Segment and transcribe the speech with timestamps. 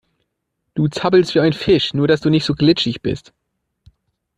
[0.73, 3.33] Du zappelst wie ein Fisch, nur dass du nicht so glitschig bist.